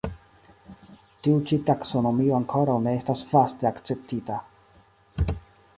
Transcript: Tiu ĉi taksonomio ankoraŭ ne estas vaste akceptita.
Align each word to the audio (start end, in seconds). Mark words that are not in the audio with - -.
Tiu 1.27 1.35
ĉi 1.51 1.59
taksonomio 1.67 2.33
ankoraŭ 2.39 2.79
ne 2.87 2.95
estas 3.03 3.25
vaste 3.35 3.69
akceptita. 3.73 4.41